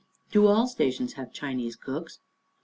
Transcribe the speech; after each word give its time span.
Do 0.31 0.47
all 0.47 0.65
stations 0.65 1.13
have 1.13 1.31
Chinese 1.31 1.75
cooks? 1.75 2.21